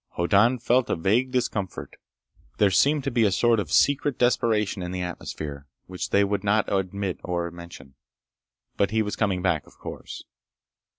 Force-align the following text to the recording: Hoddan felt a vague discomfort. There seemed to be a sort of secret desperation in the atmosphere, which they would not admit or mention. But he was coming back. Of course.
Hoddan 0.17 0.57
felt 0.57 0.89
a 0.89 0.95
vague 0.95 1.29
discomfort. 1.29 1.95
There 2.57 2.71
seemed 2.71 3.03
to 3.03 3.11
be 3.11 3.23
a 3.23 3.31
sort 3.31 3.59
of 3.59 3.71
secret 3.71 4.17
desperation 4.17 4.81
in 4.81 4.89
the 4.91 5.03
atmosphere, 5.03 5.67
which 5.85 6.09
they 6.09 6.23
would 6.23 6.43
not 6.43 6.73
admit 6.73 7.19
or 7.23 7.51
mention. 7.51 7.93
But 8.77 8.89
he 8.89 9.03
was 9.03 9.15
coming 9.15 9.43
back. 9.43 9.67
Of 9.67 9.77
course. 9.77 10.23